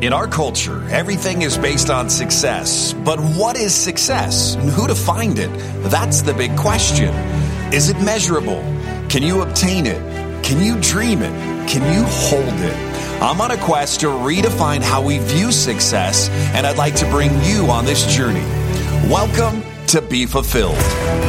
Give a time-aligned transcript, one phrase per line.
[0.00, 2.92] In our culture, everything is based on success.
[2.92, 5.50] But what is success and who to find it?
[5.90, 7.12] That's the big question.
[7.74, 8.60] Is it measurable?
[9.08, 9.98] Can you obtain it?
[10.44, 11.68] Can you dream it?
[11.68, 12.76] Can you hold it?
[13.20, 17.32] I'm on a quest to redefine how we view success, and I'd like to bring
[17.42, 18.46] you on this journey.
[19.10, 21.27] Welcome to Be Fulfilled.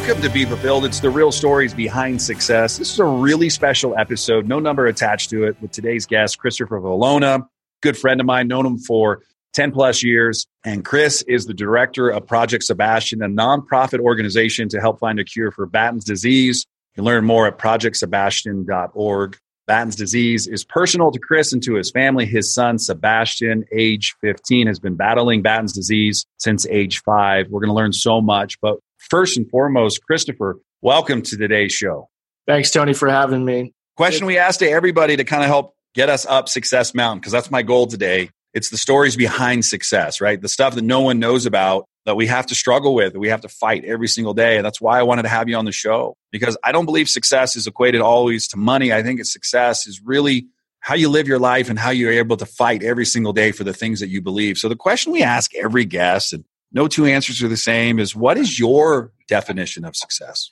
[0.00, 0.86] Welcome to Be Fulfilled.
[0.86, 2.78] It's the real stories behind success.
[2.78, 6.80] This is a really special episode, no number attached to it, with today's guest, Christopher
[6.80, 7.46] Valona,
[7.82, 9.22] good friend of mine, known him for
[9.52, 10.46] 10 plus years.
[10.64, 15.24] And Chris is the director of Project Sebastian, a nonprofit organization to help find a
[15.24, 16.64] cure for Batten's disease.
[16.92, 19.38] You can learn more at projectsebastian.org.
[19.66, 22.24] Batten's disease is personal to Chris and to his family.
[22.24, 27.48] His son, Sebastian, age 15, has been battling Batten's disease since age five.
[27.50, 28.58] We're going to learn so much.
[28.62, 28.78] But
[29.08, 32.08] first and foremost, Christopher, welcome to today's show.
[32.46, 33.72] Thanks, Tony, for having me.
[33.96, 37.32] Question we asked to everybody to kind of help get us up Success Mountain, because
[37.32, 38.30] that's my goal today.
[38.52, 40.40] It's the stories behind success, right?
[40.40, 43.28] The stuff that no one knows about that we have to struggle with, that we
[43.28, 44.56] have to fight every single day.
[44.56, 47.08] And that's why I wanted to have you on the show because I don't believe
[47.08, 48.92] success is equated always to money.
[48.92, 50.46] I think it's success is really
[50.80, 53.64] how you live your life and how you're able to fight every single day for
[53.64, 54.56] the things that you believe.
[54.56, 58.14] So the question we ask every guest, and no two answers are the same, is
[58.14, 60.50] what is your definition of success?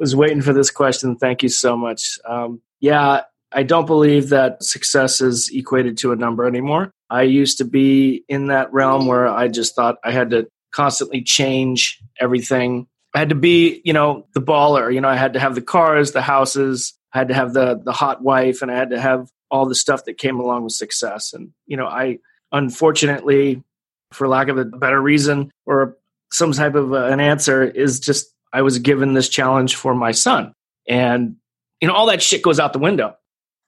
[0.00, 1.16] was waiting for this question.
[1.16, 2.18] Thank you so much.
[2.26, 3.22] Um, yeah,
[3.52, 6.90] I don't believe that success is equated to a number anymore.
[7.10, 11.22] I used to be in that realm where I just thought I had to constantly
[11.22, 12.86] change everything.
[13.14, 14.92] I had to be, you know, the baller.
[14.92, 17.80] You know, I had to have the cars, the houses, I had to have the
[17.84, 20.72] the hot wife, and I had to have all the stuff that came along with
[20.72, 21.32] success.
[21.32, 22.18] And you know, I
[22.52, 23.62] unfortunately,
[24.12, 25.96] for lack of a better reason or
[26.30, 30.12] some type of uh, an answer, is just I was given this challenge for my
[30.12, 30.54] son,
[30.88, 31.36] and
[31.80, 33.16] you know, all that shit goes out the window.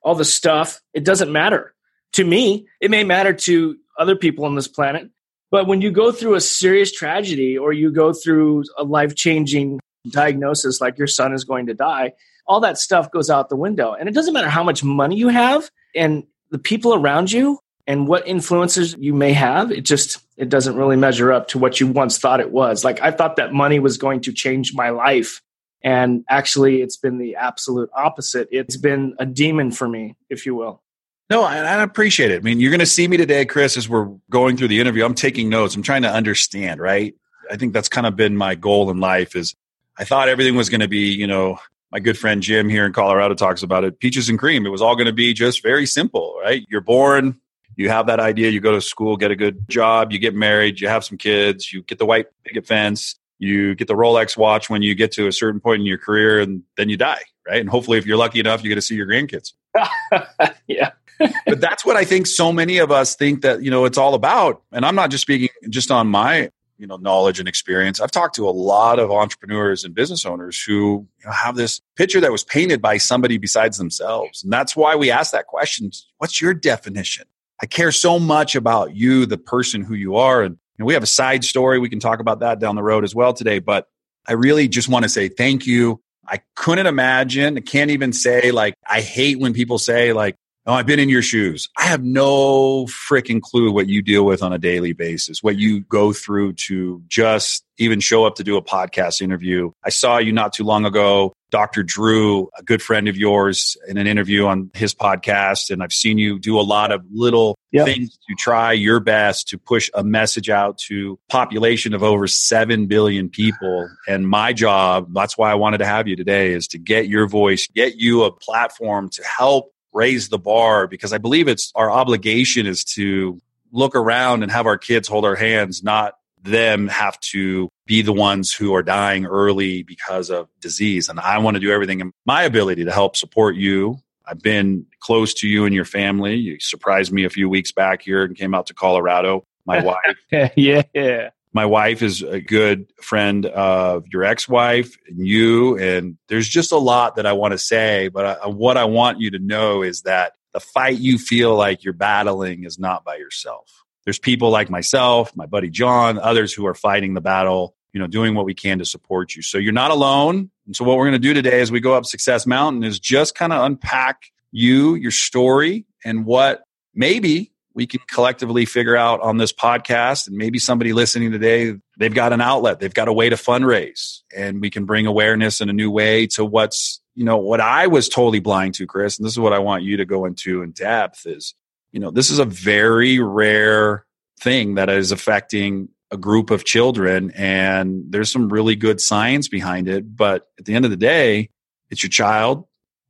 [0.02, 1.74] All the stuff, it doesn't matter
[2.14, 2.66] to me.
[2.80, 5.10] It may matter to other people on this planet,
[5.52, 9.80] but when you go through a serious tragedy or you go through a life changing
[10.08, 12.12] diagnosis, like your son is going to die,
[12.46, 13.92] all that stuff goes out the window.
[13.92, 18.08] And it doesn't matter how much money you have and the people around you and
[18.08, 19.70] what influences you may have.
[19.70, 22.82] It just, it doesn't really measure up to what you once thought it was.
[22.82, 25.40] Like I thought that money was going to change my life.
[25.84, 28.48] And actually, it's been the absolute opposite.
[28.50, 30.82] It's been a demon for me, if you will.
[31.30, 32.38] No, I, I appreciate it.
[32.38, 35.04] I mean, you're going to see me today, Chris, as we're going through the interview.
[35.04, 35.76] I'm taking notes.
[35.76, 37.14] I'm trying to understand, right?
[37.48, 39.54] I think that's kind of been my goal in life is
[39.96, 41.60] I thought everything was going to be, you know,
[41.92, 44.66] my good friend Jim here in Colorado talks about it, peaches and cream.
[44.66, 46.66] It was all going to be just very simple, right?
[46.68, 47.38] You're born,
[47.76, 50.80] you have that idea, you go to school, get a good job, you get married,
[50.80, 54.70] you have some kids, you get the white picket fence, you get the Rolex watch
[54.70, 57.60] when you get to a certain point in your career, and then you die, right?
[57.60, 59.52] And hopefully, if you're lucky enough, you get to see your grandkids.
[60.66, 60.90] yeah
[61.46, 64.14] but that's what I think so many of us think that, you know, it's all
[64.14, 64.62] about.
[64.72, 68.00] And I'm not just speaking just on my, you know, knowledge and experience.
[68.00, 71.80] I've talked to a lot of entrepreneurs and business owners who you know, have this
[71.96, 74.42] picture that was painted by somebody besides themselves.
[74.42, 75.90] And that's why we ask that question.
[76.18, 77.26] What's your definition?
[77.62, 80.42] I care so much about you, the person who you are.
[80.42, 81.78] And, we have a side story.
[81.78, 83.60] We can talk about that down the road as well today.
[83.60, 83.86] But
[84.26, 86.00] I really just want to say thank you.
[86.26, 90.34] I couldn't imagine, I can't even say like, I hate when people say like,
[90.64, 91.68] Oh, I've been in your shoes.
[91.76, 95.80] I have no freaking clue what you deal with on a daily basis, what you
[95.80, 99.72] go through to just even show up to do a podcast interview.
[99.84, 101.82] I saw you not too long ago, Dr.
[101.82, 105.68] Drew, a good friend of yours, in an interview on his podcast.
[105.68, 107.86] And I've seen you do a lot of little yep.
[107.86, 112.86] things to try your best to push a message out to population of over 7
[112.86, 113.88] billion people.
[114.06, 117.26] And my job, that's why I wanted to have you today, is to get your
[117.26, 121.90] voice, get you a platform to help raise the bar because I believe it's our
[121.90, 123.40] obligation is to
[123.72, 128.12] look around and have our kids hold our hands, not them have to be the
[128.12, 131.08] ones who are dying early because of disease.
[131.08, 133.98] And I want to do everything in my ability to help support you.
[134.26, 136.36] I've been close to you and your family.
[136.36, 139.46] You surprised me a few weeks back here and came out to Colorado.
[139.66, 139.82] My
[140.30, 140.50] wife.
[140.94, 146.72] yeah my wife is a good friend of your ex-wife and you and there's just
[146.72, 149.82] a lot that i want to say but I, what i want you to know
[149.82, 153.84] is that the fight you feel like you're battling is not by yourself.
[154.04, 158.06] There's people like myself my buddy john others who are fighting the battle you know
[158.06, 159.42] doing what we can to support you.
[159.42, 160.50] So you're not alone.
[160.66, 162.98] And so what we're going to do today as we go up success mountain is
[162.98, 166.62] just kind of unpack you your story and what
[166.94, 172.14] maybe we can collectively figure out on this podcast and maybe somebody listening today they've
[172.14, 172.80] got an outlet.
[172.80, 176.26] They've got a way to fundraise and we can bring awareness in a new way
[176.28, 179.52] to what's you know what i was totally blind to chris and this is what
[179.52, 181.54] i want you to go into in depth is
[181.92, 184.06] you know this is a very rare
[184.40, 189.88] thing that is affecting a group of children and there's some really good science behind
[189.88, 191.50] it but at the end of the day
[191.90, 192.64] it's your child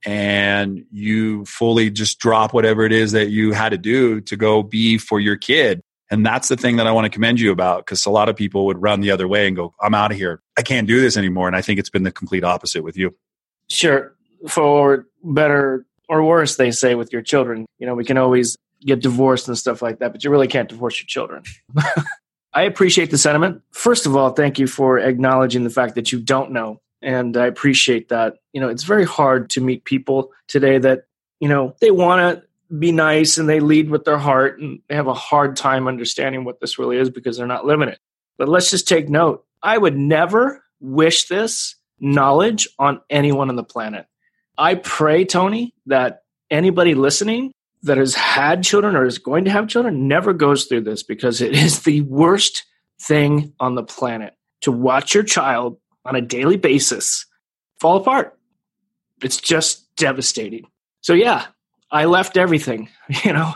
[0.05, 4.63] and you fully just drop whatever it is that you had to do to go
[4.63, 5.81] be for your kid.
[6.11, 8.37] And that's the thing that I want to commend you about because a lot of
[8.37, 10.43] people would run the other way and go, I'm out of here.
[10.59, 11.47] I can't do this anymore.
[11.47, 13.15] And I think it's been the complete opposite with you.
[13.71, 14.15] Sure.
[14.49, 19.01] For better or worse, they say with your children, you know, we can always get
[19.01, 21.45] divorced and stuff like that, but you really can't divorce your children.
[22.53, 23.63] I appreciate the sentiment.
[23.71, 27.47] First of all, thank you for acknowledging the fact that you don't know and I
[27.47, 28.37] appreciate that.
[28.53, 31.05] You know, it's very hard to meet people today that,
[31.41, 34.95] you know, they want to be nice and they lead with their heart and they
[34.95, 37.99] have a hard time understanding what this really is because they're not living it.
[38.39, 39.45] But let's just take note.
[39.63, 44.07] I would never wish this knowledge on anyone on the planet.
[44.59, 47.53] I pray, Tony, that anybody listening
[47.83, 51.41] that has had children or is going to have children never goes through this because
[51.41, 52.65] it is the worst
[53.01, 57.27] thing on the planet to watch your child on a daily basis
[57.81, 58.39] fall apart.
[59.23, 60.67] It's just devastating.
[61.01, 61.47] So, yeah,
[61.91, 62.89] I left everything.
[63.25, 63.53] You know,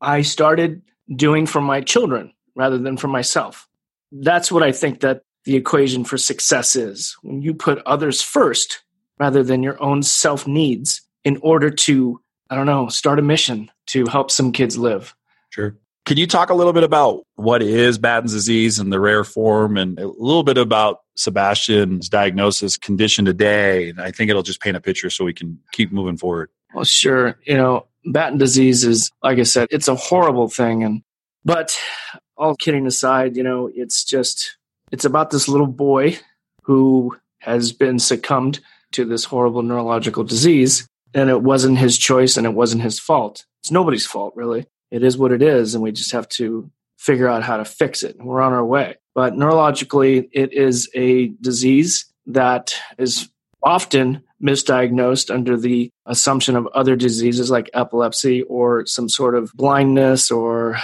[0.00, 0.82] I started
[1.14, 3.66] doing for my children rather than for myself.
[4.12, 8.82] That's what I think that the equation for success is when you put others first
[9.18, 12.20] rather than your own self needs in order to,
[12.50, 15.14] I don't know, start a mission to help some kids live.
[15.50, 15.76] Sure.
[16.04, 19.78] Can you talk a little bit about what is Batten's disease and the rare form
[19.78, 23.88] and a little bit about Sebastian's diagnosis condition today?
[23.88, 26.50] And I think it'll just paint a picture so we can keep moving forward.
[26.74, 27.38] Well, sure.
[27.44, 30.84] You know, Batten disease is, like I said, it's a horrible thing.
[30.84, 31.02] And,
[31.42, 31.74] but
[32.36, 34.58] all kidding aside, you know, it's just,
[34.92, 36.18] it's about this little boy
[36.64, 38.60] who has been succumbed
[38.92, 40.86] to this horrible neurological disease.
[41.14, 43.46] And it wasn't his choice and it wasn't his fault.
[43.62, 47.28] It's nobody's fault, really it is what it is, and we just have to figure
[47.28, 48.16] out how to fix it.
[48.18, 48.96] We're on our way.
[49.14, 53.28] But neurologically, it is a disease that is
[53.62, 60.30] often misdiagnosed under the assumption of other diseases like epilepsy or some sort of blindness
[60.30, 60.78] or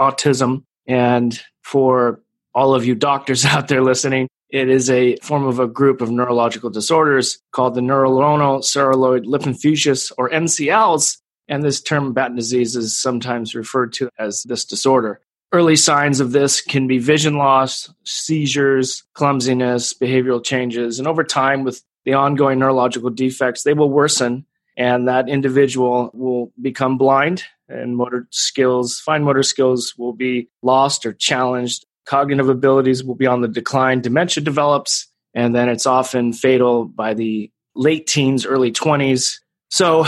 [0.00, 0.64] autism.
[0.86, 2.20] And for
[2.54, 6.10] all of you doctors out there listening, it is a form of a group of
[6.10, 11.18] neurological disorders called the neuronal cerebellar lipofuscinosis or NCLs
[11.50, 15.20] and this term Batten disease is sometimes referred to as this disorder.
[15.52, 21.64] Early signs of this can be vision loss, seizures, clumsiness, behavioral changes, and over time,
[21.64, 27.96] with the ongoing neurological defects, they will worsen, and that individual will become blind, and
[27.96, 31.84] motor skills, fine motor skills, will be lost or challenged.
[32.06, 34.00] Cognitive abilities will be on the decline.
[34.00, 39.40] Dementia develops, and then it's often fatal by the late teens, early 20s.
[39.68, 40.06] So,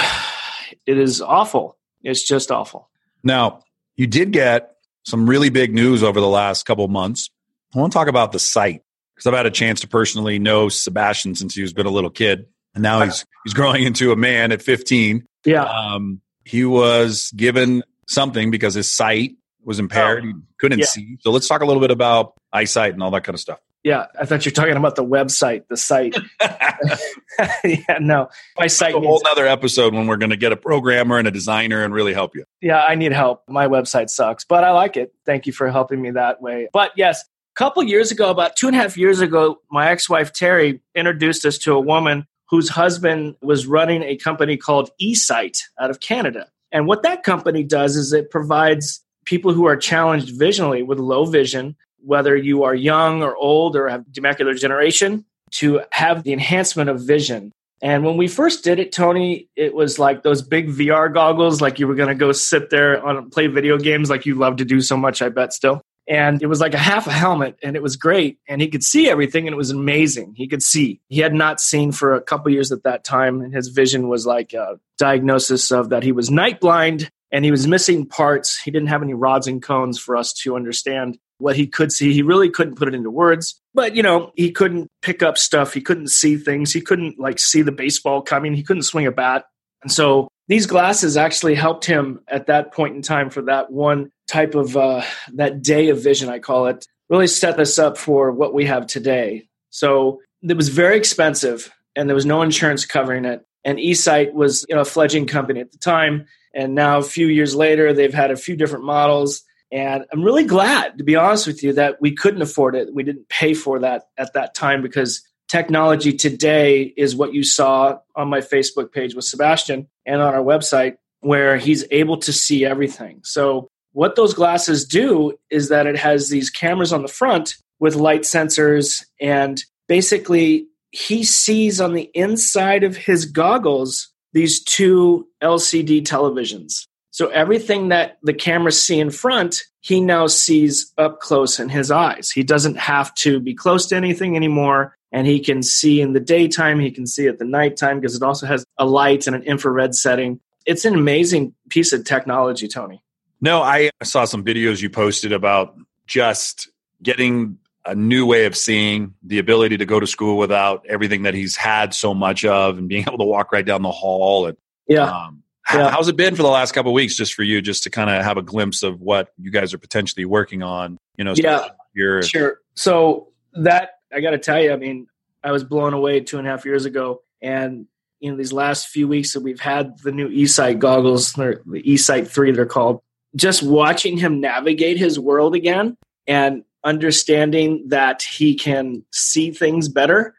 [0.86, 1.76] it is awful.
[2.02, 2.88] It's just awful.
[3.22, 3.60] Now,
[3.96, 7.30] you did get some really big news over the last couple months.
[7.74, 8.82] I want to talk about the site
[9.14, 12.10] because I've had a chance to personally know Sebastian since he was been a little
[12.10, 15.26] kid, and now he's he's growing into a man at 15.
[15.44, 19.32] Yeah, um, he was given something because his sight
[19.64, 20.86] was impaired; oh, he couldn't yeah.
[20.86, 21.16] see.
[21.20, 23.58] So let's talk a little bit about eyesight and all that kind of stuff.
[23.84, 26.16] Yeah, I thought you were talking about the website, the site.
[27.64, 28.94] yeah, no, my site.
[28.94, 31.92] a whole other episode when we're going to get a programmer and a designer and
[31.92, 32.44] really help you.
[32.60, 33.42] Yeah, I need help.
[33.48, 35.12] My website sucks, but I like it.
[35.26, 36.68] Thank you for helping me that way.
[36.72, 40.32] But yes, a couple years ago, about two and a half years ago, my ex-wife
[40.32, 45.90] Terry introduced us to a woman whose husband was running a company called eSight out
[45.90, 46.48] of Canada.
[46.70, 51.24] And what that company does is it provides people who are challenged visually with low
[51.24, 56.90] vision whether you are young or old or have macular degeneration, to have the enhancement
[56.90, 57.52] of vision.
[57.82, 61.78] And when we first did it, Tony, it was like those big VR goggles, like
[61.78, 64.64] you were going to go sit there on play video games, like you love to
[64.64, 65.82] do so much, I bet still.
[66.08, 68.38] And it was like a half a helmet, and it was great.
[68.48, 70.34] And he could see everything, and it was amazing.
[70.36, 71.00] He could see.
[71.08, 74.26] He had not seen for a couple years at that time, and his vision was
[74.26, 78.60] like a diagnosis of that he was night blind and he was missing parts.
[78.60, 82.12] He didn't have any rods and cones for us to understand what he could see.
[82.12, 85.74] He really couldn't put it into words, but you know, he couldn't pick up stuff.
[85.74, 86.72] He couldn't see things.
[86.72, 88.54] He couldn't like see the baseball coming.
[88.54, 89.44] He couldn't swing a bat.
[89.82, 94.10] And so these glasses actually helped him at that point in time for that one
[94.28, 95.02] type of uh,
[95.34, 98.86] that day of vision, I call it, really set us up for what we have
[98.86, 99.48] today.
[99.70, 103.44] So it was very expensive and there was no insurance covering it.
[103.64, 107.28] And eSight was you know, a fledgling company at the time And now, a few
[107.28, 109.42] years later, they've had a few different models.
[109.72, 112.94] And I'm really glad, to be honest with you, that we couldn't afford it.
[112.94, 117.98] We didn't pay for that at that time because technology today is what you saw
[118.14, 122.66] on my Facebook page with Sebastian and on our website, where he's able to see
[122.66, 123.20] everything.
[123.24, 127.94] So, what those glasses do is that it has these cameras on the front with
[127.94, 136.02] light sensors, and basically, he sees on the inside of his goggles these two LCD
[136.02, 136.86] televisions.
[137.12, 141.90] So everything that the cameras see in front, he now sees up close in his
[141.90, 142.30] eyes.
[142.30, 144.96] He doesn't have to be close to anything anymore.
[145.12, 148.22] And he can see in the daytime, he can see at the nighttime because it
[148.22, 150.40] also has a light and an infrared setting.
[150.64, 153.02] It's an amazing piece of technology, Tony.
[153.42, 155.76] No, I saw some videos you posted about
[156.06, 156.70] just
[157.02, 161.34] getting a new way of seeing, the ability to go to school without everything that
[161.34, 164.46] he's had so much of, and being able to walk right down the hall.
[164.46, 165.41] And yeah, um,
[165.72, 165.90] yeah.
[165.90, 168.22] how's it been for the last couple weeks, just for you, just to kind of
[168.24, 170.98] have a glimpse of what you guys are potentially working on?
[171.16, 172.22] You know, yeah, here.
[172.22, 172.60] sure.
[172.74, 175.06] So that I got to tell you, I mean,
[175.44, 177.86] I was blown away two and a half years ago, and
[178.20, 182.28] you know, these last few weeks that we've had the new eSight goggles, the eSight
[182.28, 183.00] three, they're called.
[183.34, 190.34] Just watching him navigate his world again, and understanding that he can see things better,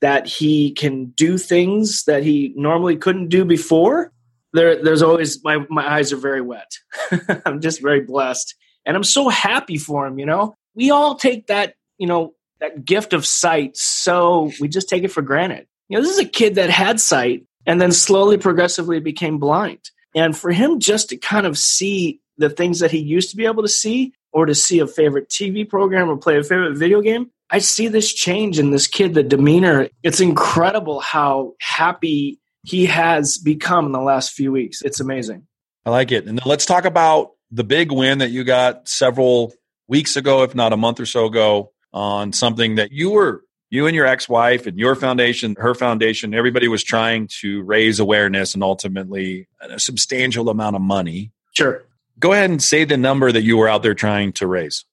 [0.00, 4.12] that he can do things that he normally couldn't do before.
[4.56, 6.70] There, there's always my my eyes are very wet.
[7.46, 10.18] I'm just very blessed, and I'm so happy for him.
[10.18, 14.88] You know, we all take that you know that gift of sight, so we just
[14.88, 15.66] take it for granted.
[15.88, 19.90] You know, this is a kid that had sight and then slowly, progressively became blind,
[20.14, 23.46] and for him just to kind of see the things that he used to be
[23.46, 27.00] able to see or to see a favorite TV program or play a favorite video
[27.00, 29.88] game, I see this change in this kid, the demeanor.
[30.02, 34.82] It's incredible how happy he has become in the last few weeks.
[34.82, 35.46] It's amazing.
[35.84, 36.26] I like it.
[36.26, 39.52] And let's talk about the big win that you got several
[39.88, 43.86] weeks ago, if not a month or so ago, on something that you were you
[43.86, 48.62] and your ex-wife and your foundation her foundation everybody was trying to raise awareness and
[48.62, 51.86] ultimately a substantial amount of money sure
[52.18, 54.84] Go ahead and say the number that you were out there trying to raise.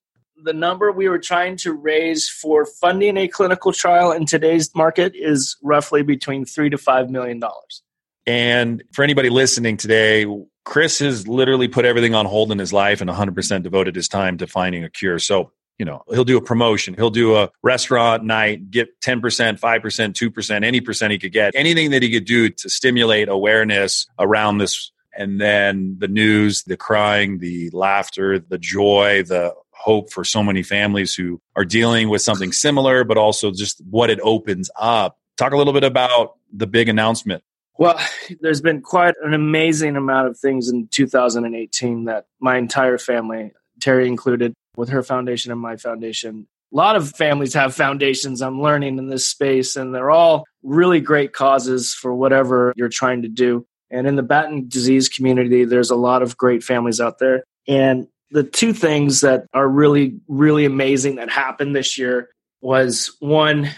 [0.44, 5.14] The number we were trying to raise for funding a clinical trial in today's market
[5.16, 7.82] is roughly between three to five million dollars.
[8.26, 10.26] And for anybody listening today,
[10.66, 14.38] Chris has literally put everything on hold in his life and 100% devoted his time
[14.38, 15.20] to finding a cure.
[15.20, 19.22] So, you know, he'll do a promotion, he'll do a restaurant night, get 10%,
[19.60, 24.08] 5%, 2%, any percent he could get, anything that he could do to stimulate awareness
[24.20, 30.24] around this and then the news, the crying, the laughter, the joy, the hope for
[30.24, 34.70] so many families who are dealing with something similar, but also just what it opens
[34.80, 35.18] up.
[35.38, 37.44] Talk a little bit about the big announcement.
[37.78, 38.00] Well,
[38.42, 44.08] there's been quite an amazing amount of things in 2018 that my entire family, Terry
[44.08, 48.98] included, with her foundation and my foundation, a lot of families have foundations i'm learning
[48.98, 53.64] in this space and they're all really great causes for whatever you're trying to do
[53.94, 57.44] and in the Batten disease community, there's a lot of great families out there.
[57.68, 62.30] And the two things that are really, really amazing that happened this year
[62.62, 63.70] was one,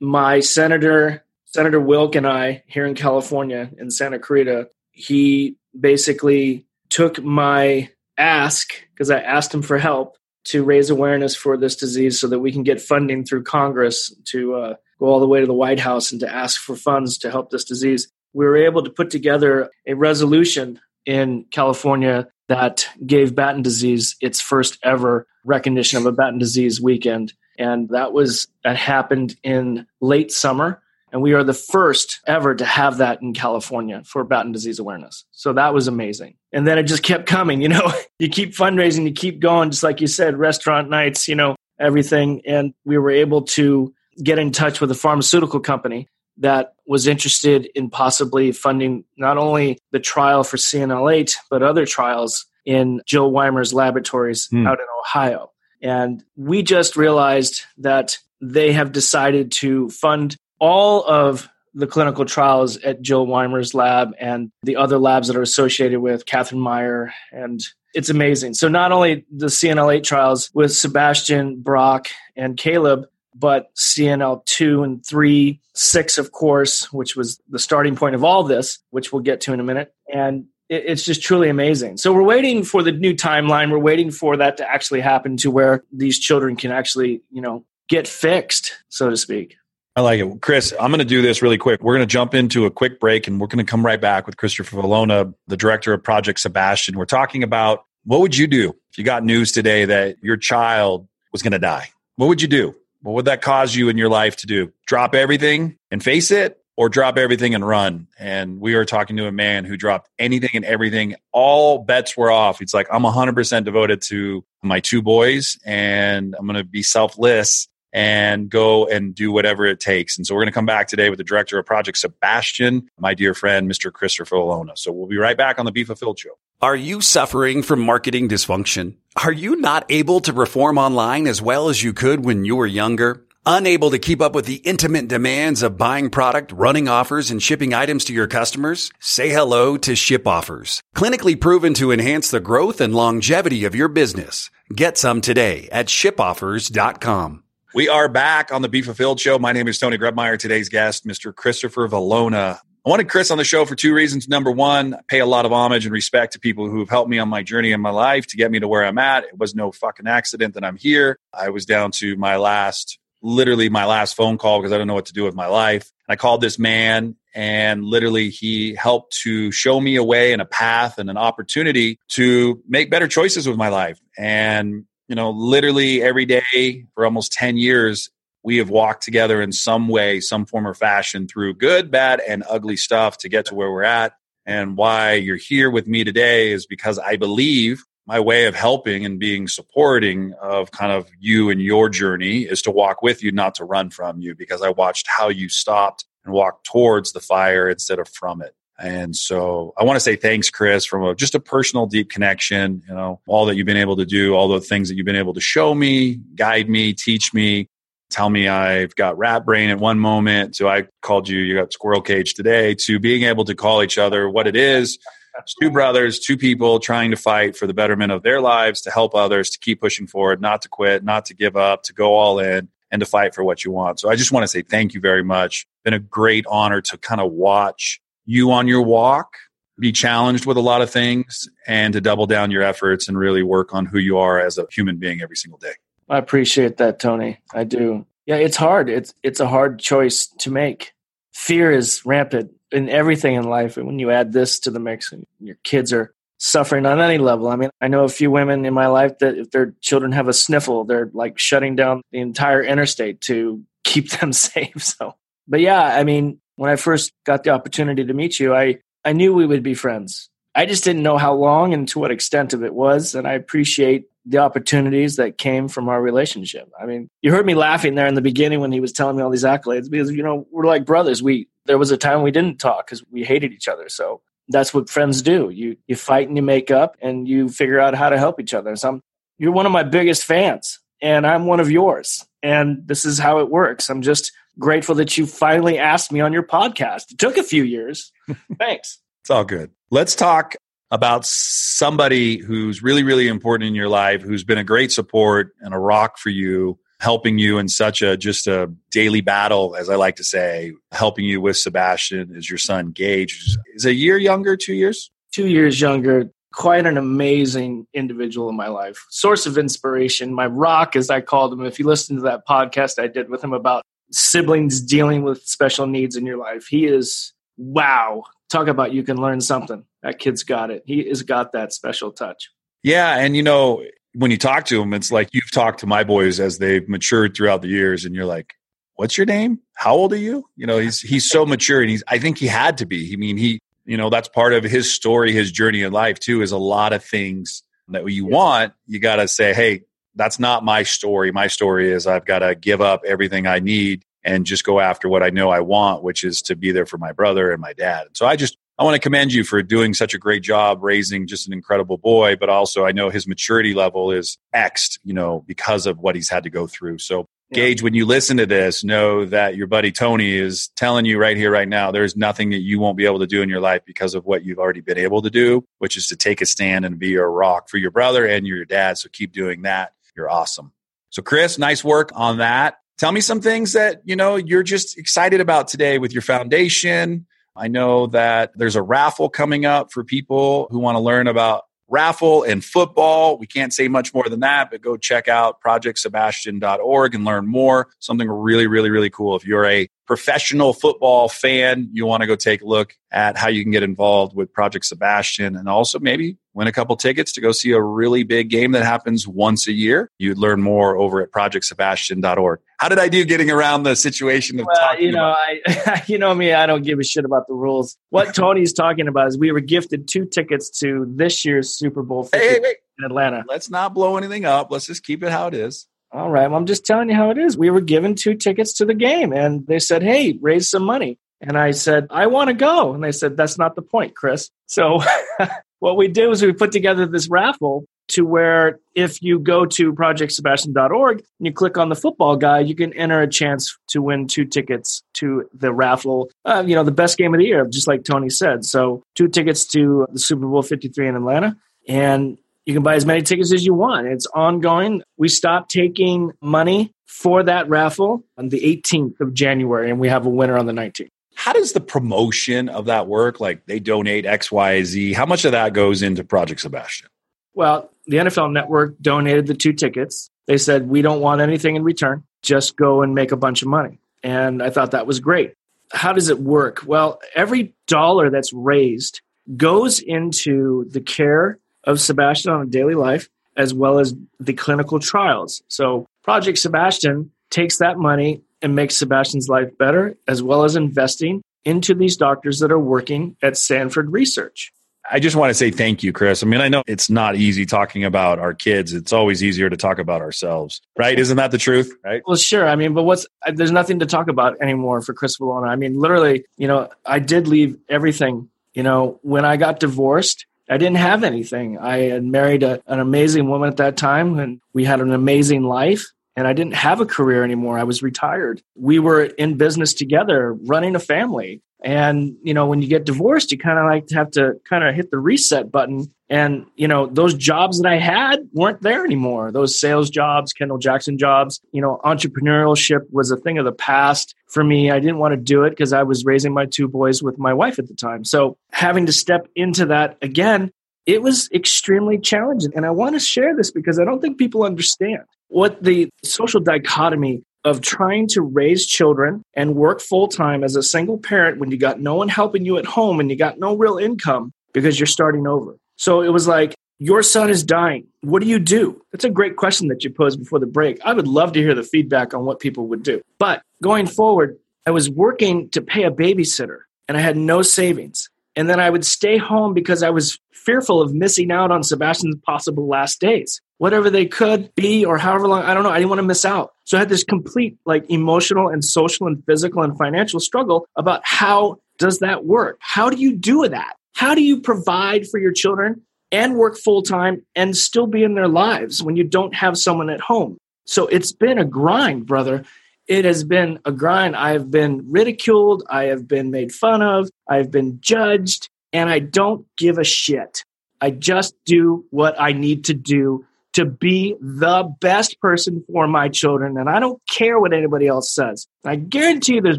[0.00, 7.20] my senator, Senator Wilk, and I here in California in Santa Clarita, he basically took
[7.24, 12.28] my ask because I asked him for help to raise awareness for this disease so
[12.28, 15.52] that we can get funding through Congress to uh, go all the way to the
[15.54, 18.06] White House and to ask for funds to help this disease.
[18.32, 24.40] We were able to put together a resolution in California that gave Batten disease its
[24.40, 27.32] first ever recognition of a Batten disease weekend.
[27.58, 30.82] And that was that happened in late summer.
[31.12, 35.24] And we are the first ever to have that in California for Batten disease awareness.
[35.30, 36.34] So that was amazing.
[36.52, 39.84] And then it just kept coming, you know, you keep fundraising, you keep going, just
[39.84, 42.42] like you said, restaurant nights, you know, everything.
[42.46, 47.66] And we were able to get in touch with a pharmaceutical company that was interested
[47.74, 53.72] in possibly funding not only the trial for CLN8, but other trials in Jill Weimer's
[53.72, 54.66] laboratories mm.
[54.66, 55.50] out in Ohio.
[55.82, 62.76] And we just realized that they have decided to fund all of the clinical trials
[62.78, 67.12] at Jill Weimer's lab and the other labs that are associated with Kathrin Meyer.
[67.32, 67.60] And
[67.94, 68.54] it's amazing.
[68.54, 75.60] So, not only the CLN8 trials with Sebastian, Brock, and Caleb, but CLN2 and 3,
[75.74, 79.52] 6, of course, which was the starting point of all this, which we'll get to
[79.52, 79.92] in a minute.
[80.12, 81.98] And it's just truly amazing.
[81.98, 83.70] So we're waiting for the new timeline.
[83.70, 87.64] We're waiting for that to actually happen to where these children can actually, you know,
[87.88, 89.56] get fixed, so to speak.
[89.96, 90.40] I like it.
[90.40, 91.82] Chris, I'm going to do this really quick.
[91.82, 94.26] We're going to jump into a quick break and we're going to come right back
[94.26, 96.98] with Christopher Valona, the director of Project Sebastian.
[96.98, 101.06] We're talking about what would you do if you got news today that your child
[101.30, 101.90] was going to die?
[102.16, 102.74] What would you do?
[103.04, 104.72] What would that cause you in your life to do?
[104.86, 108.06] Drop everything and face it or drop everything and run?
[108.18, 111.14] And we are talking to a man who dropped anything and everything.
[111.30, 112.60] All bets were off.
[112.60, 117.68] He's like, I'm 100% devoted to my two boys and I'm going to be selfless
[117.92, 120.16] and go and do whatever it takes.
[120.16, 123.12] And so we're going to come back today with the director of Project Sebastian, my
[123.12, 123.92] dear friend, Mr.
[123.92, 124.78] Christopher Valona.
[124.78, 126.38] So we'll be right back on the Be Fulfilled Show.
[126.64, 128.94] Are you suffering from marketing dysfunction?
[129.22, 132.66] Are you not able to perform online as well as you could when you were
[132.66, 133.26] younger?
[133.44, 137.74] Unable to keep up with the intimate demands of buying product, running offers, and shipping
[137.74, 138.90] items to your customers?
[138.98, 140.82] Say hello to Ship Offers.
[140.96, 144.48] Clinically proven to enhance the growth and longevity of your business.
[144.74, 147.44] Get some today at shipoffers.com.
[147.74, 149.38] We are back on the Be Fulfilled Show.
[149.38, 150.38] My name is Tony Grebmeier.
[150.38, 151.34] Today's guest, Mr.
[151.34, 152.60] Christopher Valona.
[152.86, 154.28] I wanted Chris on the show for two reasons.
[154.28, 157.08] Number one, I pay a lot of homage and respect to people who have helped
[157.08, 159.24] me on my journey in my life to get me to where I'm at.
[159.24, 161.18] It was no fucking accident that I'm here.
[161.32, 164.92] I was down to my last, literally my last phone call because I don't know
[164.92, 165.90] what to do with my life.
[166.06, 170.42] And I called this man and literally he helped to show me a way and
[170.42, 173.98] a path and an opportunity to make better choices with my life.
[174.18, 178.10] And you know, literally every day for almost 10 years,
[178.44, 182.44] we have walked together in some way, some form or fashion through good, bad, and
[182.48, 184.12] ugly stuff to get to where we're at.
[184.46, 189.06] And why you're here with me today is because I believe my way of helping
[189.06, 193.32] and being supporting of kind of you and your journey is to walk with you,
[193.32, 197.20] not to run from you, because I watched how you stopped and walked towards the
[197.20, 198.54] fire instead of from it.
[198.78, 202.82] And so I want to say thanks, Chris, from a, just a personal, deep connection.
[202.86, 205.16] You know, all that you've been able to do, all the things that you've been
[205.16, 207.68] able to show me, guide me, teach me,
[208.14, 210.54] tell me I've got rat brain at one moment.
[210.54, 213.98] So I called you, you got squirrel cage today, to being able to call each
[213.98, 214.98] other what it is.
[215.36, 218.90] It's two brothers, two people trying to fight for the betterment of their lives, to
[218.92, 222.14] help others, to keep pushing forward, not to quit, not to give up, to go
[222.14, 223.98] all in and to fight for what you want.
[223.98, 225.66] So I just want to say thank you very much.
[225.82, 229.34] Been a great honor to kind of watch you on your walk,
[229.76, 233.42] be challenged with a lot of things, and to double down your efforts and really
[233.42, 235.74] work on who you are as a human being every single day.
[236.08, 237.38] I appreciate that, Tony.
[237.52, 238.06] I do.
[238.26, 238.88] Yeah, it's hard.
[238.88, 240.92] It's it's a hard choice to make.
[241.32, 245.12] Fear is rampant in everything in life, and when you add this to the mix,
[245.12, 247.48] and your kids are suffering on any level.
[247.48, 250.28] I mean, I know a few women in my life that if their children have
[250.28, 254.82] a sniffle, they're like shutting down the entire interstate to keep them safe.
[254.82, 255.14] So,
[255.48, 259.12] but yeah, I mean, when I first got the opportunity to meet you, I, I
[259.12, 260.28] knew we would be friends.
[260.54, 263.14] I just didn't know how long and to what extent of it was.
[263.14, 266.70] And I appreciate the opportunities that came from our relationship.
[266.80, 269.22] I mean, you heard me laughing there in the beginning when he was telling me
[269.22, 271.22] all these accolades because, you know, we're like brothers.
[271.22, 273.88] We, there was a time we didn't talk because we hated each other.
[273.88, 275.50] So that's what friends do.
[275.50, 278.54] You, you fight and you make up and you figure out how to help each
[278.54, 278.76] other.
[278.76, 279.00] So I'm,
[279.38, 282.24] you're one of my biggest fans and I'm one of yours.
[282.42, 283.90] And this is how it works.
[283.90, 287.10] I'm just grateful that you finally asked me on your podcast.
[287.10, 288.12] It took a few years.
[288.58, 289.00] Thanks.
[289.24, 289.70] It's all good.
[289.90, 290.54] Let's talk
[290.90, 295.72] about somebody who's really, really important in your life, who's been a great support and
[295.72, 299.94] a rock for you, helping you in such a just a daily battle, as I
[299.94, 303.56] like to say, helping you with Sebastian is your son Gage.
[303.74, 305.10] Is a year younger, two years?
[305.32, 306.30] Two years younger.
[306.52, 309.06] Quite an amazing individual in my life.
[309.08, 311.64] Source of inspiration, my rock, as I called him.
[311.64, 315.86] If you listen to that podcast I did with him about siblings dealing with special
[315.86, 316.66] needs in your life.
[316.66, 318.24] He is wow.
[318.54, 319.84] Talk about you can learn something.
[320.04, 320.84] That kid's got it.
[320.86, 322.52] He has got that special touch.
[322.84, 326.04] Yeah, and you know, when you talk to him, it's like you've talked to my
[326.04, 328.54] boys as they've matured throughout the years, and you're like,
[328.94, 329.58] "What's your name?
[329.74, 332.04] How old are you?" You know, he's he's so mature, and he's.
[332.06, 333.12] I think he had to be.
[333.12, 336.40] I mean, he, you know, that's part of his story, his journey in life too.
[336.40, 338.72] Is a lot of things that you want.
[338.86, 339.82] You got to say, "Hey,
[340.14, 341.32] that's not my story.
[341.32, 345.08] My story is I've got to give up everything I need and just go after
[345.08, 347.72] what I know I want, which is to be there for my brother and my
[347.72, 348.08] dad.
[348.14, 351.28] So I just I want to commend you for doing such a great job raising
[351.28, 355.44] just an incredible boy, but also I know his maturity level is Xed, you know,
[355.46, 356.98] because of what he's had to go through.
[356.98, 357.56] So yeah.
[357.56, 361.36] Gage, when you listen to this, know that your buddy Tony is telling you right
[361.36, 363.82] here, right now, there's nothing that you won't be able to do in your life
[363.84, 366.84] because of what you've already been able to do, which is to take a stand
[366.84, 368.98] and be a rock for your brother and your dad.
[368.98, 369.92] So keep doing that.
[370.16, 370.72] You're awesome.
[371.10, 372.78] So, Chris, nice work on that.
[372.98, 377.26] Tell me some things that, you know, you're just excited about today with your foundation.
[377.56, 381.64] I know that there's a raffle coming up for people who want to learn about
[381.88, 383.36] raffle and football.
[383.38, 387.88] We can't say much more than that, but go check out projectsebastian.org and learn more.
[387.98, 389.36] Something really, really, really cool.
[389.36, 393.48] If you're a professional football fan, you want to go take a look at how
[393.48, 397.40] you can get involved with Project Sebastian and also maybe win a couple tickets to
[397.40, 400.10] go see a really big game that happens once a year.
[400.18, 402.60] You'd learn more over at projectsebastian.org.
[402.78, 406.18] How did I do getting around the situation of well, you know, about- I, you
[406.18, 407.96] know me, I don't give a shit about the rules.
[408.10, 412.28] What Tony's talking about is we were gifted two tickets to this year's Super Bowl
[412.32, 412.74] hey, hey, hey.
[412.98, 413.44] in Atlanta.
[413.48, 414.70] Let's not blow anything up.
[414.70, 415.86] Let's just keep it how it is.
[416.12, 416.46] All right.
[416.48, 417.58] Well, I'm just telling you how it is.
[417.58, 421.18] We were given two tickets to the game and they said, hey, raise some money.
[421.40, 422.94] And I said, I want to go.
[422.94, 424.50] And they said, that's not the point, Chris.
[424.66, 425.00] So
[425.84, 429.92] what we did was we put together this raffle to where if you go to
[429.92, 434.26] projectsebastian.org and you click on the football guy, you can enter a chance to win
[434.26, 436.30] two tickets to the raffle.
[436.46, 438.64] Uh, you know, the best game of the year, just like Tony said.
[438.64, 441.54] So two tickets to the Super Bowl 53 in Atlanta.
[441.86, 444.06] And you can buy as many tickets as you want.
[444.06, 445.02] It's ongoing.
[445.18, 450.24] We stopped taking money for that raffle on the 18th of January, and we have
[450.24, 451.10] a winner on the 19th.
[451.34, 453.40] How does the promotion of that work?
[453.40, 455.12] Like they donate X, Y, Z.
[455.12, 457.08] How much of that goes into Project Sebastian?
[457.54, 460.30] Well, the NFL Network donated the two tickets.
[460.46, 462.24] They said, we don't want anything in return.
[462.42, 463.98] Just go and make a bunch of money.
[464.22, 465.54] And I thought that was great.
[465.92, 466.82] How does it work?
[466.86, 469.20] Well, every dollar that's raised
[469.56, 474.98] goes into the care of Sebastian on a daily life, as well as the clinical
[474.98, 475.62] trials.
[475.68, 481.42] So Project Sebastian takes that money and makes Sebastian's life better, as well as investing
[481.64, 484.72] into these doctors that are working at Sanford Research.
[485.10, 486.42] I just want to say thank you, Chris.
[486.42, 488.94] I mean, I know it's not easy talking about our kids.
[488.94, 491.18] It's always easier to talk about ourselves, right?
[491.18, 492.22] Isn't that the truth, right?
[492.26, 492.66] Well, sure.
[492.66, 495.68] I mean, but what's there's nothing to talk about anymore for Chris Vallona.
[495.68, 498.48] I mean, literally, you know, I did leave everything.
[498.72, 501.78] You know, when I got divorced, I didn't have anything.
[501.78, 505.64] I had married a, an amazing woman at that time, and we had an amazing
[505.64, 506.06] life.
[506.36, 507.78] And I didn't have a career anymore.
[507.78, 508.60] I was retired.
[508.74, 511.62] We were in business together, running a family.
[511.84, 514.84] And, you know, when you get divorced, you kind of like to have to kind
[514.84, 516.12] of hit the reset button.
[516.30, 519.52] And, you know, those jobs that I had weren't there anymore.
[519.52, 524.34] Those sales jobs, Kendall Jackson jobs, you know, entrepreneurship was a thing of the past
[524.48, 524.90] for me.
[524.90, 527.52] I didn't want to do it because I was raising my two boys with my
[527.52, 528.24] wife at the time.
[528.24, 530.72] So having to step into that again,
[531.04, 532.72] it was extremely challenging.
[532.74, 536.60] And I want to share this because I don't think people understand what the social
[536.60, 541.70] dichotomy of trying to raise children and work full time as a single parent when
[541.70, 545.00] you got no one helping you at home and you got no real income because
[545.00, 545.76] you're starting over.
[545.96, 548.06] So it was like, your son is dying.
[548.20, 549.00] What do you do?
[549.12, 551.00] That's a great question that you posed before the break.
[551.04, 553.20] I would love to hear the feedback on what people would do.
[553.38, 558.28] But going forward, I was working to pay a babysitter and I had no savings.
[558.56, 562.36] And then I would stay home because I was fearful of missing out on Sebastian's
[562.46, 563.60] possible last days.
[563.78, 565.90] Whatever they could be or however long, I don't know.
[565.90, 566.74] I didn't want to miss out.
[566.84, 571.22] So I had this complete like emotional and social and physical and financial struggle about
[571.24, 572.78] how does that work?
[572.80, 573.96] How do you do that?
[574.14, 578.34] How do you provide for your children and work full time and still be in
[578.34, 580.56] their lives when you don't have someone at home?
[580.86, 582.64] So it's been a grind, brother.
[583.06, 584.36] It has been a grind.
[584.36, 585.82] I have been ridiculed.
[585.90, 587.28] I have been made fun of.
[587.48, 590.64] I've been judged and I don't give a shit.
[591.00, 596.28] I just do what I need to do to be the best person for my
[596.28, 596.78] children.
[596.78, 598.66] And I don't care what anybody else says.
[598.84, 599.78] I guarantee you there's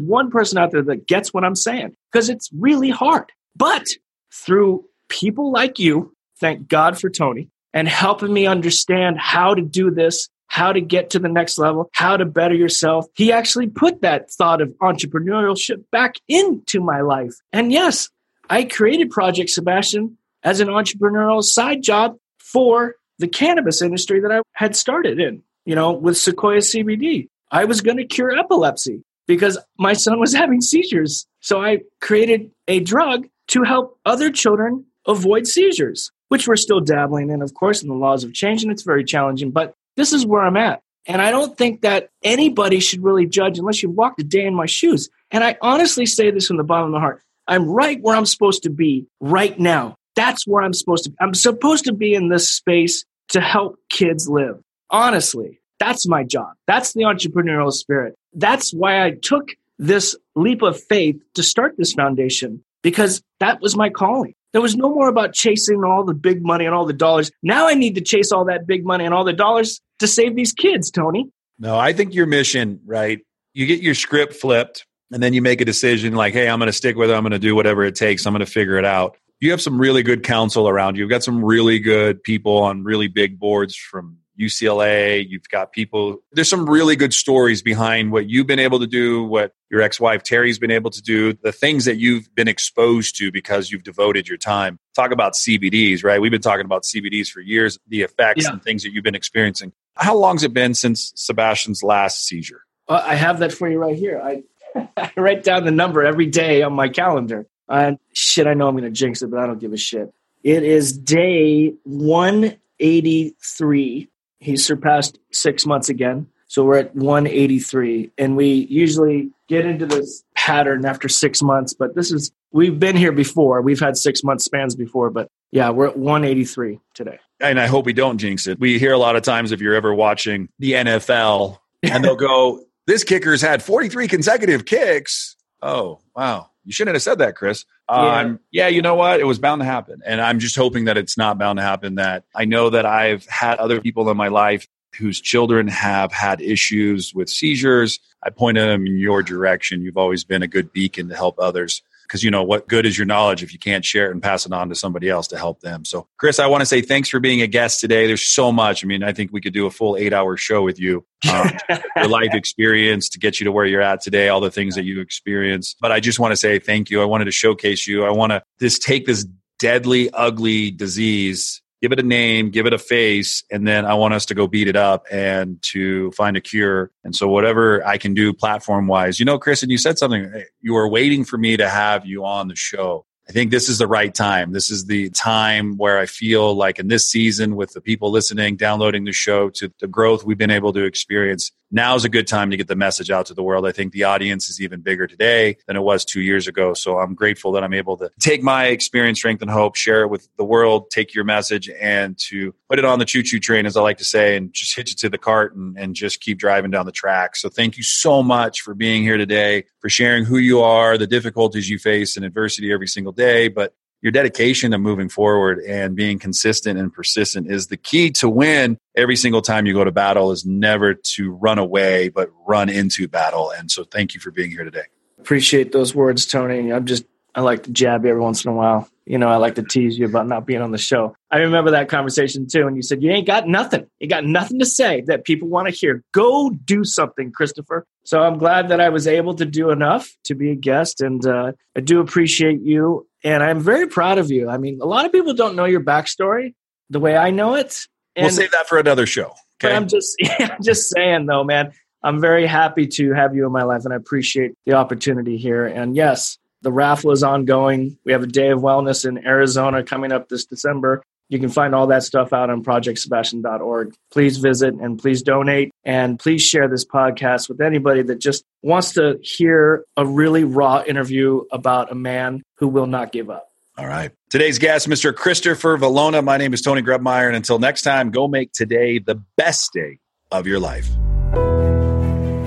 [0.00, 3.32] one person out there that gets what I'm saying because it's really hard.
[3.56, 3.86] But
[4.32, 9.90] through people like you, thank God for Tony, and helping me understand how to do
[9.90, 13.06] this, how to get to the next level, how to better yourself.
[13.14, 17.34] He actually put that thought of entrepreneurship back into my life.
[17.52, 18.10] And yes,
[18.48, 24.42] I created Project Sebastian as an entrepreneurial side job for the cannabis industry that I
[24.52, 27.28] had started in, you know, with Sequoia CBD.
[27.50, 31.26] I was going to cure epilepsy because my son was having seizures.
[31.40, 37.30] So I created a drug to help other children avoid seizures, which we're still dabbling
[37.30, 39.50] in, of course, and the laws have changed and it's very challenging.
[39.50, 40.80] But this is where I'm at.
[41.06, 44.54] And I don't think that anybody should really judge unless you walked a day in
[44.54, 45.08] my shoes.
[45.30, 47.22] And I honestly say this from the bottom of my heart.
[47.46, 49.95] I'm right where I'm supposed to be right now.
[50.16, 51.16] That's where I'm supposed to be.
[51.20, 54.58] I'm supposed to be in this space to help kids live.
[54.90, 56.54] Honestly, that's my job.
[56.66, 58.14] That's the entrepreneurial spirit.
[58.32, 63.76] That's why I took this leap of faith to start this foundation because that was
[63.76, 64.34] my calling.
[64.52, 67.30] There was no more about chasing all the big money and all the dollars.
[67.42, 70.34] Now I need to chase all that big money and all the dollars to save
[70.34, 71.28] these kids, Tony.
[71.58, 73.20] No, I think your mission, right?
[73.52, 76.68] You get your script flipped and then you make a decision like, hey, I'm going
[76.68, 77.14] to stick with it.
[77.14, 78.26] I'm going to do whatever it takes.
[78.26, 79.16] I'm going to figure it out.
[79.40, 81.02] You have some really good counsel around you.
[81.02, 85.26] You've got some really good people on really big boards from UCLA.
[85.26, 89.24] You've got people, there's some really good stories behind what you've been able to do,
[89.24, 93.16] what your ex wife Terry's been able to do, the things that you've been exposed
[93.18, 94.78] to because you've devoted your time.
[94.94, 96.20] Talk about CBDs, right?
[96.20, 98.52] We've been talking about CBDs for years, the effects yeah.
[98.52, 99.72] and things that you've been experiencing.
[99.96, 102.62] How long's it been since Sebastian's last seizure?
[102.88, 104.20] Well, I have that for you right here.
[104.22, 104.42] I,
[104.96, 107.46] I write down the number every day on my calendar.
[107.68, 110.12] And shit, I know I'm going to jinx it, but I don't give a shit.
[110.42, 116.28] It is day 183 he surpassed six months again.
[116.48, 118.12] So we're at 183.
[118.18, 122.96] And we usually get into this pattern after six months, but this is, we've been
[122.96, 123.62] here before.
[123.62, 127.18] We've had six month spans before, but yeah, we're at 183 today.
[127.40, 128.60] And I hope we don't jinx it.
[128.60, 132.62] We hear a lot of times if you're ever watching the NFL and they'll go,
[132.86, 135.36] this kicker's had 43 consecutive kicks.
[135.60, 136.50] Oh, wow.
[136.66, 137.64] You shouldn't have said that, Chris.
[137.88, 138.64] Um, yeah.
[138.64, 139.20] yeah, you know what?
[139.20, 140.02] It was bound to happen.
[140.04, 141.94] And I'm just hoping that it's not bound to happen.
[141.94, 144.66] That I know that I've had other people in my life
[144.98, 148.00] whose children have had issues with seizures.
[148.22, 149.82] I pointed them in your direction.
[149.82, 152.96] You've always been a good beacon to help others because you know what good is
[152.96, 155.38] your knowledge if you can't share it and pass it on to somebody else to
[155.38, 155.84] help them?
[155.84, 158.06] So chris i want to say thanks for being a guest today.
[158.06, 158.84] There's so much.
[158.84, 161.50] I mean i think we could do a full eight hour show with you um,
[161.96, 164.84] your life experience to get you to where you're at today all the things that
[164.84, 165.76] you experienced.
[165.80, 167.02] But i just want to say thank you.
[167.02, 168.04] I wanted to showcase you.
[168.04, 169.26] I want to just take this
[169.58, 174.14] deadly ugly disease give it a name, give it a face, and then I want
[174.14, 176.90] us to go beat it up and to find a cure.
[177.04, 180.30] And so, whatever I can do platform wise, you know, Chris, and you said something,
[180.34, 183.06] eh, you were waiting for me to have you on the show.
[183.28, 184.52] I think this is the right time.
[184.52, 188.56] This is the time where I feel like in this season, with the people listening,
[188.56, 192.26] downloading the show, to the growth we've been able to experience, now is a good
[192.26, 193.66] time to get the message out to the world.
[193.66, 196.74] I think the audience is even bigger today than it was two years ago.
[196.74, 200.08] So I'm grateful that I'm able to take my experience, strength, and hope, share it
[200.08, 203.66] with the world, take your message, and to put it on the choo choo train,
[203.66, 206.20] as I like to say, and just hitch it to the cart and, and just
[206.20, 207.36] keep driving down the track.
[207.36, 211.06] So thank you so much for being here today, for sharing who you are, the
[211.06, 213.48] difficulties you face, and adversity every single day.
[213.48, 213.74] But
[214.06, 218.78] your dedication to moving forward and being consistent and persistent is the key to win
[218.94, 223.08] every single time you go to battle is never to run away but run into
[223.08, 223.50] battle.
[223.50, 224.84] And so thank you for being here today.
[225.18, 226.72] Appreciate those words tony.
[226.72, 229.54] I'm just i like to jab every once in a while you know i like
[229.54, 232.76] to tease you about not being on the show i remember that conversation too and
[232.76, 235.74] you said you ain't got nothing you got nothing to say that people want to
[235.74, 240.10] hear go do something christopher so i'm glad that i was able to do enough
[240.24, 244.30] to be a guest and uh, i do appreciate you and I'm very proud of
[244.30, 244.48] you.
[244.48, 246.54] I mean, a lot of people don't know your backstory
[246.90, 247.76] the way I know it.
[248.16, 249.34] we'll save that for another show.
[249.62, 249.74] Okay.
[249.74, 251.72] I'm just, I'm just saying though, man.
[252.02, 255.66] I'm very happy to have you in my life, and I appreciate the opportunity here.
[255.66, 257.98] And yes, the raffle is ongoing.
[258.04, 261.02] We have a day of wellness in Arizona coming up this December.
[261.28, 263.94] You can find all that stuff out on projectsebastian.org.
[264.12, 268.92] Please visit and please donate and please share this podcast with anybody that just wants
[268.92, 273.48] to hear a really raw interview about a man who will not give up.
[273.76, 274.10] All right.
[274.30, 275.14] Today's guest, Mr.
[275.14, 276.24] Christopher Valona.
[276.24, 277.26] My name is Tony Grebmeier.
[277.26, 279.98] And until next time, go make today the best day
[280.30, 280.88] of your life.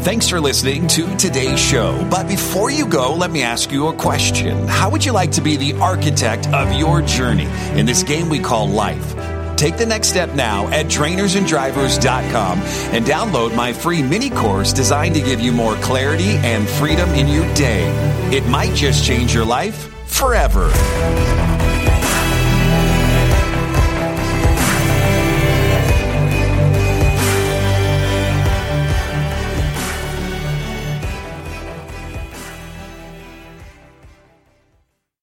[0.01, 2.07] Thanks for listening to today's show.
[2.09, 4.65] But before you go, let me ask you a question.
[4.65, 8.39] How would you like to be the architect of your journey in this game we
[8.39, 9.13] call life?
[9.57, 15.21] Take the next step now at trainersandrivers.com and download my free mini course designed to
[15.21, 17.89] give you more clarity and freedom in your day.
[18.33, 20.71] It might just change your life forever.